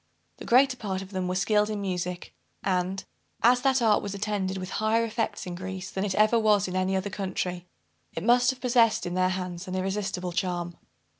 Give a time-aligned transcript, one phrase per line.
[0.37, 3.05] The greater part of them were skilled in music; and,
[3.43, 6.75] as that art was attended with higher effects in Greece than it ever was in
[6.75, 7.67] any other country,
[8.15, 10.75] it must have possessed, in their hands, an irresistible charm.